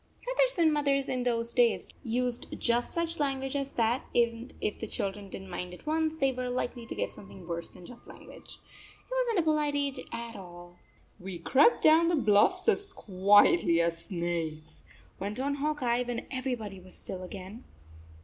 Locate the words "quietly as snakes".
12.89-14.81